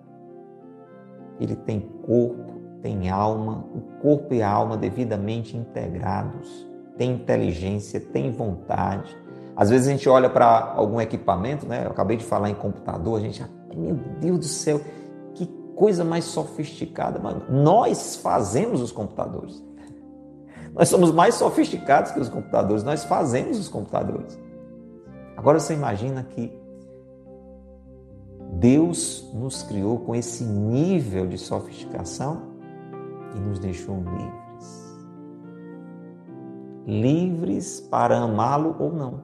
[1.40, 8.32] Ele tem corpo, tem alma, o corpo e a alma devidamente integrados, tem inteligência, tem
[8.32, 9.18] vontade.
[9.56, 11.86] Às vezes a gente olha para algum equipamento, né?
[11.86, 13.44] Eu acabei de falar em computador, a gente,
[13.76, 14.80] meu Deus do céu,
[15.76, 17.20] coisa mais sofisticada.
[17.50, 19.64] Nós fazemos os computadores.
[20.74, 24.40] Nós somos mais sofisticados que os computadores, nós fazemos os computadores.
[25.38, 26.52] Agora você imagina que
[28.54, 32.54] Deus nos criou com esse nível de sofisticação
[33.36, 34.44] e nos deixou livres.
[36.86, 39.22] livres para amá-lo ou não.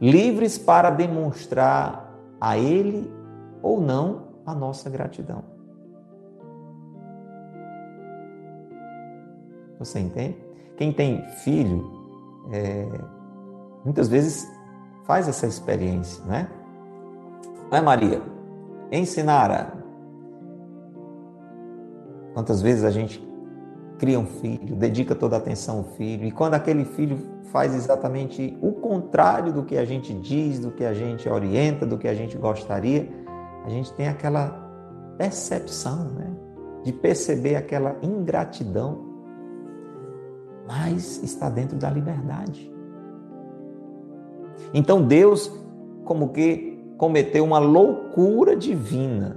[0.00, 3.12] Livres para demonstrar a Ele
[3.62, 5.42] ou não a nossa gratidão.
[9.78, 10.36] Você entende?
[10.76, 11.90] Quem tem filho,
[12.52, 12.86] é,
[13.84, 14.46] muitas vezes
[15.04, 16.48] faz essa experiência, né?
[17.70, 18.22] Não é, Maria?
[18.92, 19.76] Ensinar.
[22.34, 23.26] Quantas vezes a gente
[23.98, 27.18] cria um filho, dedica toda a atenção ao filho, e quando aquele filho
[27.52, 31.98] faz exatamente o contrário do que a gente diz, do que a gente orienta, do
[31.98, 33.08] que a gente gostaria,
[33.70, 34.50] a gente tem aquela
[35.16, 36.30] percepção, né?
[36.82, 39.04] De perceber aquela ingratidão,
[40.66, 42.72] mas está dentro da liberdade.
[44.72, 45.52] Então Deus,
[46.04, 49.36] como que cometeu uma loucura divina,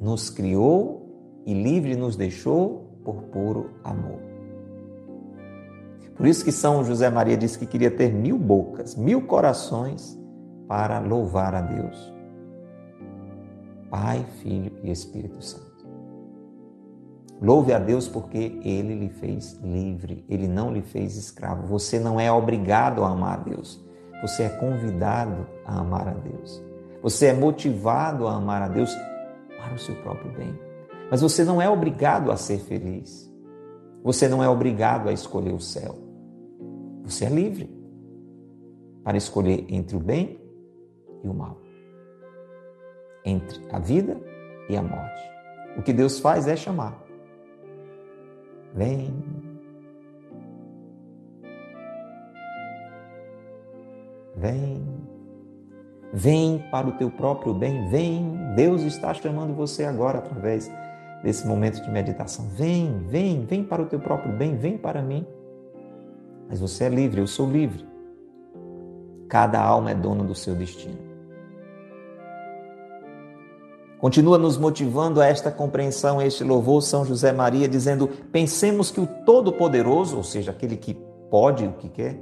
[0.00, 1.00] nos criou
[1.44, 4.20] e livre nos deixou por puro amor.
[6.14, 10.19] Por isso que São José Maria disse que queria ter mil bocas, mil corações
[10.70, 12.14] para louvar a Deus.
[13.90, 15.84] Pai, Filho e Espírito Santo.
[17.42, 21.66] Louve a Deus porque Ele lhe fez livre, Ele não lhe fez escravo.
[21.66, 23.84] Você não é obrigado a amar a Deus,
[24.22, 26.62] você é convidado a amar a Deus.
[27.02, 28.94] Você é motivado a amar a Deus
[29.60, 30.56] para o seu próprio bem.
[31.10, 33.28] Mas você não é obrigado a ser feliz.
[34.04, 35.96] Você não é obrigado a escolher o céu.
[37.02, 37.68] Você é livre
[39.02, 40.39] para escolher entre o bem
[41.22, 41.56] e o mal,
[43.24, 44.16] entre a vida
[44.68, 45.30] e a morte.
[45.76, 46.98] O que Deus faz é chamar.
[48.74, 49.14] Vem.
[54.36, 54.86] Vem.
[56.12, 57.88] Vem para o teu próprio bem.
[57.88, 58.54] Vem.
[58.56, 60.70] Deus está chamando você agora através
[61.22, 62.48] desse momento de meditação.
[62.48, 65.26] Vem, vem, vem para o teu próprio bem, vem para mim.
[66.48, 67.86] Mas você é livre, eu sou livre.
[69.28, 71.09] Cada alma é dona do seu destino.
[74.00, 79.00] Continua nos motivando a esta compreensão, a este louvor, São José Maria, dizendo: pensemos que
[79.00, 80.94] o Todo-Poderoso, ou seja, aquele que
[81.30, 82.18] pode o que quer,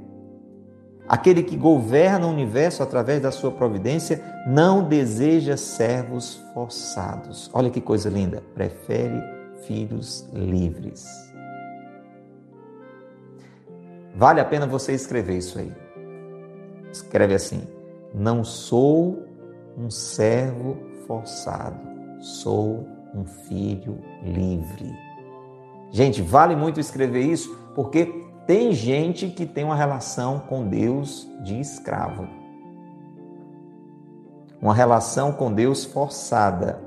[1.07, 7.49] aquele que governa o universo através da sua providência, não deseja servos forçados.
[7.53, 8.43] Olha que coisa linda!
[8.53, 9.23] Prefere
[9.65, 11.07] filhos livres.
[14.13, 15.71] Vale a pena você escrever isso aí.
[16.91, 17.65] Escreve assim:
[18.13, 19.23] Não sou
[19.77, 21.75] um servo forçado,
[22.19, 22.85] sou
[23.15, 24.95] um filho livre.
[25.89, 28.05] Gente, vale muito escrever isso porque
[28.45, 32.27] tem gente que tem uma relação com Deus de escravo.
[34.61, 36.79] Uma relação com Deus forçada.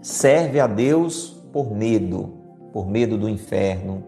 [0.00, 2.32] Serve a Deus por medo,
[2.72, 4.04] por medo do inferno.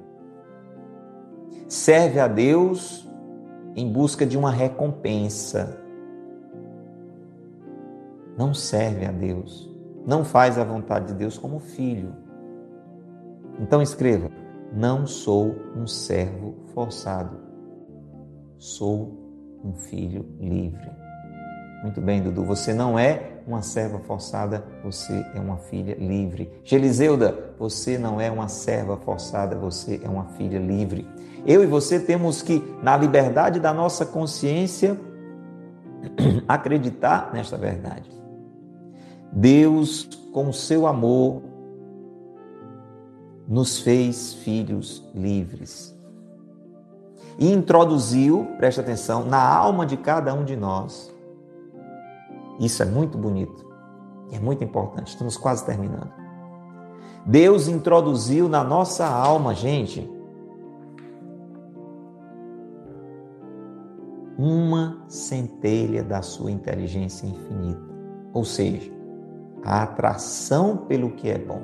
[1.69, 3.07] Serve a Deus
[3.77, 5.84] em busca de uma recompensa
[8.37, 9.71] não serve a Deus,
[10.07, 12.15] não faz a vontade de Deus como filho.
[13.61, 14.31] Então escreva:
[14.73, 17.39] Não sou um servo forçado,
[18.59, 19.25] sou
[19.65, 20.91] um filho livre.
[21.83, 26.51] Muito bem, Dudu, você não é uma serva forçada, você é uma filha livre.
[26.65, 31.07] Geliseuda, você não é uma serva forçada, você é uma filha livre.
[31.47, 34.99] Eu e você temos que, na liberdade da nossa consciência,
[36.49, 38.11] acreditar nesta verdade.
[39.35, 41.43] Deus, com seu amor,
[43.49, 45.93] nos fez filhos livres.
[47.37, 51.13] E introduziu, presta atenção, na alma de cada um de nós.
[52.61, 53.65] Isso é muito bonito.
[54.31, 55.09] É muito importante.
[55.09, 56.13] Estamos quase terminando.
[57.27, 60.09] Deus introduziu na nossa alma, gente,
[64.39, 67.83] uma centelha da sua inteligência infinita.
[68.33, 68.94] Ou seja,
[69.65, 71.63] a atração pelo que é bom.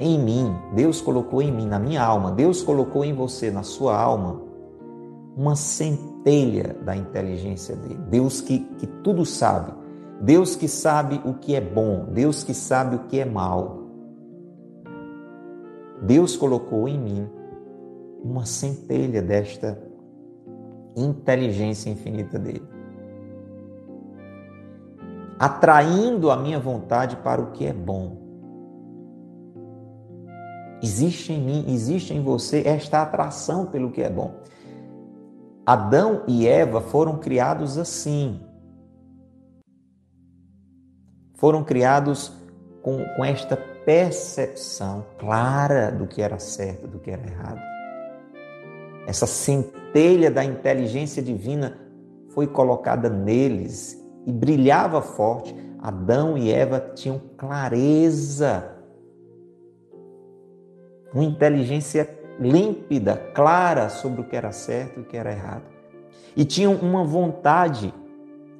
[0.00, 3.96] Em mim, Deus colocou em mim, na minha alma, Deus colocou em você, na sua
[3.96, 4.42] alma,
[5.36, 8.00] uma centelha da inteligência dele.
[8.10, 9.72] Deus que, que tudo sabe.
[10.20, 12.06] Deus que sabe o que é bom.
[12.12, 13.84] Deus que sabe o que é mal.
[16.02, 17.30] Deus colocou em mim
[18.22, 19.78] uma centelha desta
[20.96, 22.73] inteligência infinita dele
[25.38, 28.22] atraindo a minha vontade para o que é bom.
[30.82, 34.34] Existe em mim, existe em você esta atração pelo que é bom.
[35.64, 38.40] Adão e Eva foram criados assim.
[41.36, 42.32] Foram criados
[42.82, 47.60] com, com esta percepção clara do que era certo, do que era errado.
[49.06, 51.78] Essa centelha da inteligência divina
[52.30, 55.54] foi colocada neles e brilhava forte.
[55.80, 58.70] Adão e Eva tinham clareza,
[61.12, 62.08] uma inteligência
[62.40, 65.64] límpida, clara sobre o que era certo e o que era errado.
[66.36, 67.94] E tinham uma vontade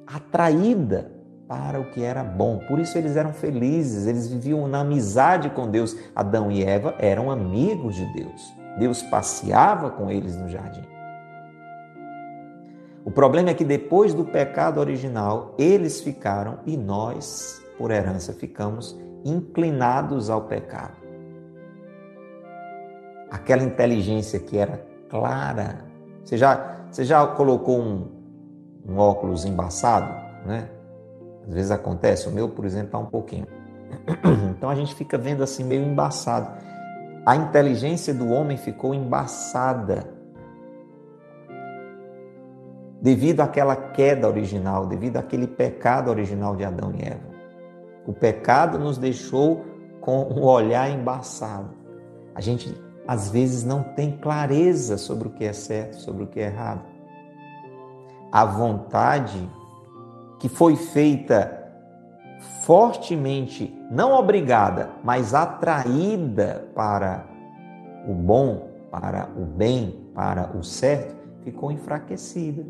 [0.05, 1.11] atraída
[1.47, 2.59] para o que era bom.
[2.67, 5.95] Por isso eles eram felizes, eles viviam na amizade com Deus.
[6.15, 8.53] Adão e Eva eram amigos de Deus.
[8.79, 10.94] Deus passeava com eles no jardim.
[13.05, 18.99] O problema é que depois do pecado original, eles ficaram e nós, por herança, ficamos
[19.23, 20.93] inclinados ao pecado.
[23.29, 25.85] Aquela inteligência que era clara.
[26.23, 28.07] Você já, você já colocou um,
[28.87, 30.11] um óculos embaçado,
[30.43, 30.67] né?
[31.47, 33.45] Às vezes acontece, o meu, por exemplo, está um pouquinho.
[34.57, 36.49] Então a gente fica vendo assim meio embaçado.
[37.23, 40.14] A inteligência do homem ficou embaçada
[43.05, 47.35] devido àquela queda original, devido àquele pecado original de Adão e Eva.
[48.03, 49.63] O pecado nos deixou
[50.01, 51.69] com um olhar embaçado.
[52.33, 52.75] A gente
[53.07, 56.81] às vezes não tem clareza sobre o que é certo, sobre o que é errado.
[58.31, 59.47] A vontade
[60.39, 61.63] que foi feita
[62.63, 67.23] fortemente, não obrigada, mas atraída para
[68.07, 72.65] o bom, para o bem, para o certo, ficou enfraquecida.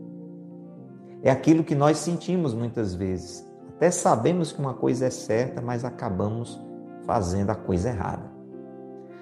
[1.23, 3.45] É aquilo que nós sentimos muitas vezes.
[3.75, 6.61] Até sabemos que uma coisa é certa, mas acabamos
[7.05, 8.31] fazendo a coisa errada.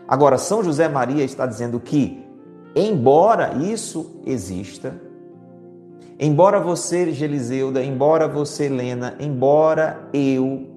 [0.07, 2.25] Agora, São José Maria está dizendo que,
[2.75, 4.93] embora isso exista,
[6.19, 10.67] Embora você, Geliseuda, embora você, Helena, embora eu,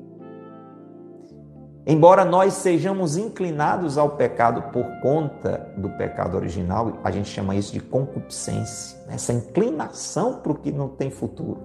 [1.87, 7.73] embora nós sejamos inclinados ao pecado por conta do pecado original, a gente chama isso
[7.73, 9.15] de concupiscência, né?
[9.15, 11.61] essa inclinação para o que não tem futuro.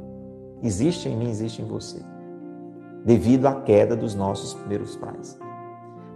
[0.61, 1.99] Existe em mim, existe em você,
[3.03, 5.39] devido à queda dos nossos primeiros pais.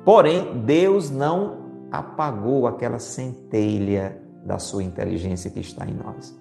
[0.05, 6.39] Porém, Deus não apagou aquela centelha da sua inteligência que está em nós.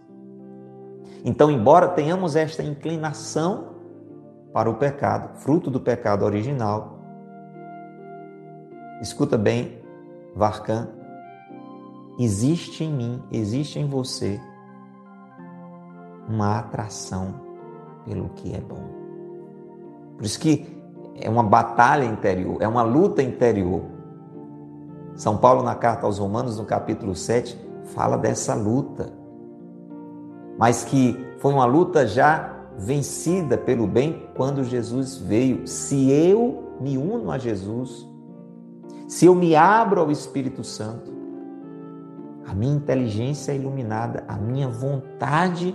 [1.25, 3.73] Então, embora tenhamos esta inclinação
[4.53, 6.94] para o pecado, fruto do pecado original,
[9.01, 9.81] escuta bem,
[10.35, 10.89] Varkan,
[12.19, 14.41] existe em mim, existe em você
[16.29, 17.35] uma atração
[18.05, 18.89] pelo que é bom.
[20.17, 20.67] Por isso que
[21.17, 23.83] é uma batalha interior, é uma luta interior.
[25.15, 29.25] São Paulo, na carta aos Romanos, no capítulo 7, fala dessa luta
[30.59, 35.67] mas que foi uma luta já vencida pelo bem quando Jesus veio.
[35.67, 38.09] Se eu me uno a Jesus,
[39.15, 41.13] se eu me abro ao Espírito Santo,
[42.45, 45.73] a minha inteligência é iluminada, a minha vontade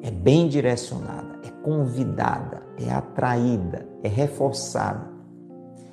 [0.00, 5.10] é bem direcionada, é convidada, é atraída, é reforçada.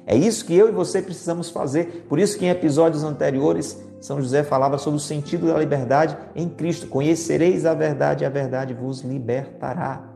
[0.06, 2.06] É isso que eu e você precisamos fazer.
[2.08, 6.48] Por isso que em episódios anteriores são José falava sobre o sentido da liberdade em
[6.48, 6.88] Cristo.
[6.88, 10.07] Conhecereis a verdade e a verdade vos libertará.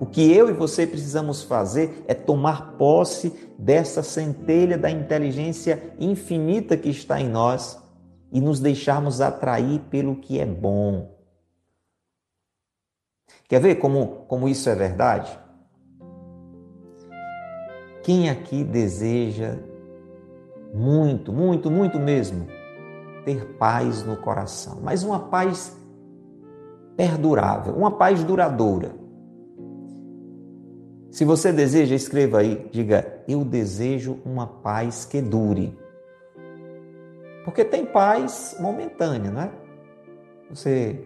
[0.00, 6.76] O que eu e você precisamos fazer é tomar posse dessa centelha da inteligência infinita
[6.76, 7.78] que está em nós
[8.30, 11.16] e nos deixarmos atrair pelo que é bom.
[13.48, 15.36] Quer ver como, como isso é verdade?
[18.02, 19.58] Quem aqui deseja
[20.72, 22.46] muito, muito, muito mesmo,
[23.24, 25.76] ter paz no coração, mas uma paz
[26.96, 29.07] perdurável, uma paz duradoura.
[31.18, 35.76] Se você deseja, escreva aí, diga: Eu desejo uma paz que dure.
[37.44, 39.50] Porque tem paz momentânea, não é?
[40.48, 41.04] Você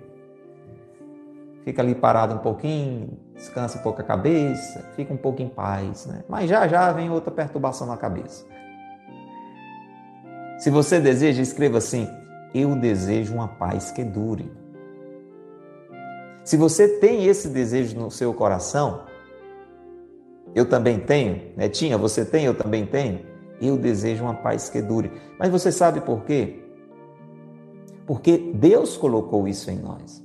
[1.64, 6.04] fica ali parado um pouquinho, descansa um pouco a cabeça, fica um pouco em paz,
[6.04, 6.22] né?
[6.28, 8.44] Mas já já vem outra perturbação na cabeça.
[10.58, 12.06] Se você deseja, escreva assim:
[12.54, 14.52] Eu desejo uma paz que dure.
[16.44, 19.10] Se você tem esse desejo no seu coração,
[20.54, 21.68] eu também tenho, né?
[21.68, 23.20] Tinha, você tem, eu também tenho.
[23.60, 25.10] Eu desejo uma paz que dure.
[25.38, 26.62] Mas você sabe por quê?
[28.06, 30.22] Porque Deus colocou isso em nós.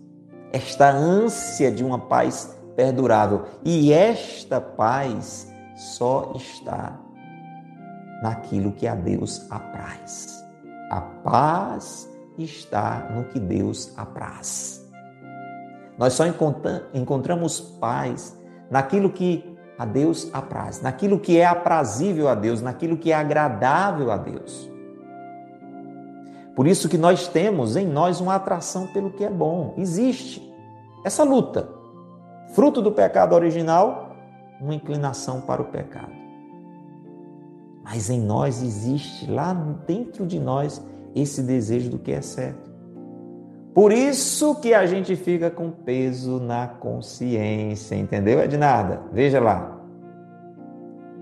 [0.52, 3.46] Esta ânsia de uma paz perdurável.
[3.64, 7.00] E esta paz só está
[8.22, 10.44] naquilo que a Deus apraz.
[10.90, 14.86] A paz está no que Deus apraz.
[15.98, 16.26] Nós só
[16.94, 18.38] encontramos paz
[18.70, 24.12] naquilo que a Deus apraz, naquilo que é aprazível a Deus, naquilo que é agradável
[24.12, 24.70] a Deus.
[26.56, 29.76] Por isso que nós temos em nós uma atração pelo que é bom.
[29.78, 30.52] Existe
[31.06, 31.70] essa luta.
[32.56, 34.16] Fruto do pecado original,
[34.60, 36.12] uma inclinação para o pecado.
[37.84, 40.84] Mas em nós existe, lá dentro de nós,
[41.16, 42.67] esse desejo do que é certo.
[43.78, 48.40] Por isso que a gente fica com peso na consciência, entendeu?
[48.40, 49.02] É de nada.
[49.14, 49.78] Veja lá.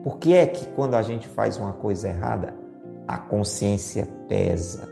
[0.02, 2.54] Por que é que quando a gente faz uma coisa errada,
[3.06, 4.88] a consciência pesa?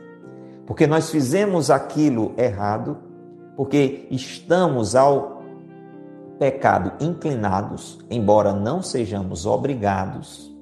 [0.66, 2.97] Porque nós fizemos aquilo errado,
[3.55, 5.41] porque estamos ao
[6.38, 10.53] pecado inclinados, embora não sejamos obrigados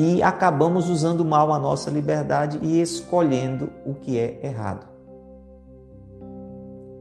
[0.00, 4.86] e acabamos usando mal a nossa liberdade e escolhendo o que é errado.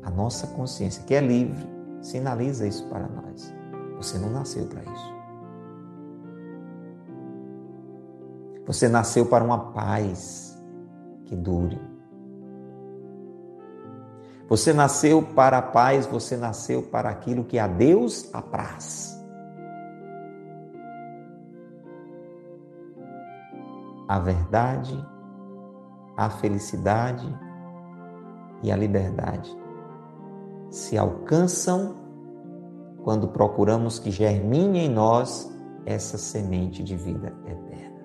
[0.01, 1.63] A nossa consciência, que é livre,
[2.01, 3.53] sinaliza isso para nós.
[3.97, 5.15] Você não nasceu para isso.
[8.65, 10.59] Você nasceu para uma paz
[11.25, 11.79] que dure.
[14.49, 19.16] Você nasceu para a paz, você nasceu para aquilo que a Deus apraz.
[24.07, 25.05] A verdade,
[26.15, 27.27] a felicidade
[28.63, 29.55] e a liberdade
[30.69, 31.95] se alcançam
[33.03, 35.51] quando procuramos que germine em nós
[35.85, 37.97] essa semente de vida eterna.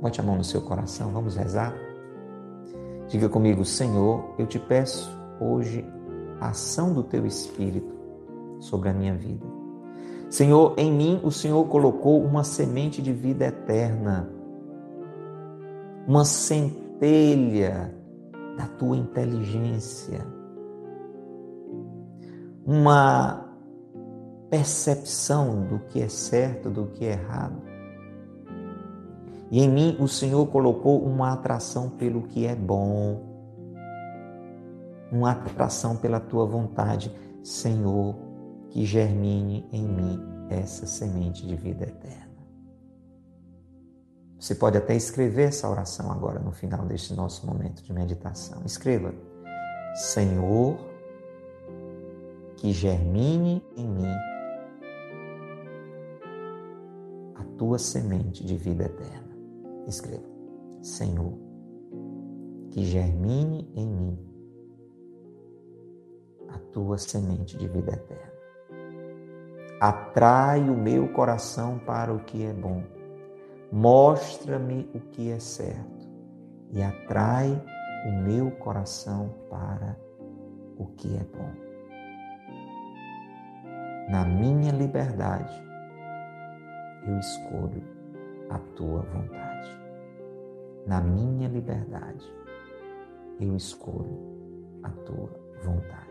[0.00, 1.72] Bote a mão no seu coração, vamos rezar.
[3.06, 5.86] Diga comigo, Senhor, eu te peço hoje
[6.40, 7.94] a ação do teu Espírito
[8.58, 9.51] sobre a minha vida
[10.32, 14.30] Senhor, em mim o Senhor colocou uma semente de vida eterna,
[16.08, 17.94] uma centelha
[18.56, 20.26] da tua inteligência,
[22.64, 23.46] uma
[24.48, 27.60] percepção do que é certo, do que é errado.
[29.50, 33.20] E em mim o Senhor colocou uma atração pelo que é bom,
[35.12, 37.14] uma atração pela tua vontade.
[37.42, 38.32] Senhor,
[38.72, 40.11] que germine em mim
[40.62, 42.32] essa semente de vida eterna.
[44.38, 48.62] Você pode até escrever essa oração agora no final deste nosso momento de meditação.
[48.64, 49.14] Escreva:
[49.94, 50.76] Senhor,
[52.56, 54.16] que germine em mim
[57.36, 59.36] a tua semente de vida eterna.
[59.86, 60.26] Escreva:
[60.80, 61.38] Senhor,
[62.72, 64.18] que germine em mim
[66.48, 68.31] a tua semente de vida eterna.
[69.82, 72.84] Atrai o meu coração para o que é bom.
[73.72, 76.08] Mostra-me o que é certo
[76.70, 77.60] e atrai
[78.06, 79.96] o meu coração para
[80.78, 81.50] o que é bom.
[84.08, 85.52] Na minha liberdade,
[87.04, 87.82] eu escolho
[88.50, 89.76] a tua vontade.
[90.86, 92.32] Na minha liberdade,
[93.40, 95.28] eu escolho a tua
[95.64, 96.01] vontade.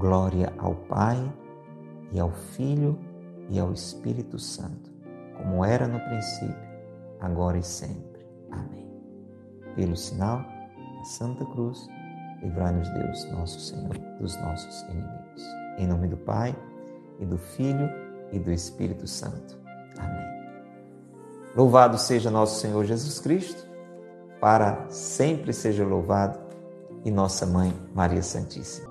[0.00, 1.30] Glória ao Pai,
[2.10, 2.98] e ao Filho,
[3.50, 4.90] e ao Espírito Santo,
[5.36, 6.70] como era no princípio,
[7.20, 8.26] agora e sempre.
[8.50, 8.90] Amém.
[9.76, 11.86] Pelo sinal da Santa Cruz,
[12.42, 15.44] livrai-nos Deus, nosso Senhor, dos nossos inimigos.
[15.76, 16.56] Em nome do Pai,
[17.18, 17.90] e do Filho,
[18.32, 19.60] e do Espírito Santo.
[19.98, 20.26] Amém.
[21.54, 23.68] Louvado seja nosso Senhor Jesus Cristo,
[24.40, 26.38] para sempre seja louvado,
[27.04, 28.89] e nossa Mãe Maria Santíssima.